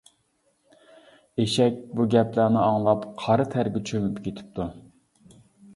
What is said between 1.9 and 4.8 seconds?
بۇ گەپلەرنى ئاڭلاپ قارا تەرگە چۆمۈپ كېتىپتۇ.